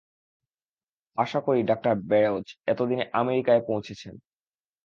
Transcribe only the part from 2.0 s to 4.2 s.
Baros এতদিনে আমেরিকায় পৌঁছেছেন।